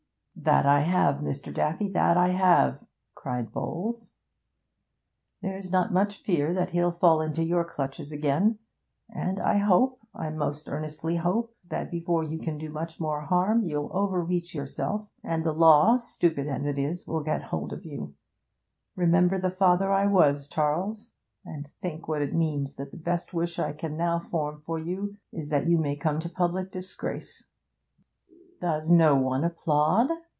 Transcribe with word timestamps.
'That 0.43 0.65
I 0.65 0.79
have, 0.79 1.17
Mr. 1.17 1.53
Daffy; 1.53 1.87
that 1.89 2.17
I 2.17 2.29
have!' 2.29 2.83
cried 3.13 3.51
Bowles. 3.51 4.13
'There's 5.43 5.71
not 5.71 5.93
much 5.93 6.23
fear 6.23 6.51
that 6.51 6.71
he'll 6.71 6.89
fall 6.89 7.21
into 7.21 7.43
your 7.43 7.63
clutches 7.63 8.11
again. 8.11 8.57
And 9.07 9.39
I 9.39 9.57
hope, 9.59 9.99
I 10.15 10.31
most 10.31 10.67
earnestly 10.67 11.17
hope, 11.17 11.55
that 11.69 11.91
before 11.91 12.23
you 12.23 12.39
can 12.39 12.57
do 12.57 12.71
much 12.71 12.99
more 12.99 13.21
harm, 13.21 13.61
you'll 13.61 13.91
overreach 13.95 14.55
yourself, 14.55 15.11
and 15.23 15.43
the 15.43 15.53
law 15.53 15.95
stupid 15.97 16.47
as 16.47 16.65
it 16.65 16.79
is 16.79 17.05
will 17.05 17.21
get 17.21 17.43
hold 17.43 17.71
of 17.71 17.85
you. 17.85 18.15
Remember 18.95 19.37
the 19.37 19.51
father 19.51 19.91
I 19.91 20.07
was, 20.07 20.47
Charles, 20.47 21.13
and 21.45 21.67
think 21.67 22.07
what 22.07 22.23
it 22.23 22.33
means 22.33 22.73
that 22.77 22.89
the 22.89 22.97
best 22.97 23.31
wish 23.31 23.59
I 23.59 23.73
can 23.73 23.95
now 23.95 24.17
form 24.17 24.57
for 24.57 24.79
you 24.79 25.17
is 25.31 25.49
that 25.49 25.67
you 25.67 25.77
may 25.77 25.95
come 25.95 26.17
to 26.19 26.29
public 26.29 26.71
disgrace.' 26.71 27.45
'Does 28.59 28.89
no 28.89 29.15
one 29.15 29.43
applaud?' 29.43 30.09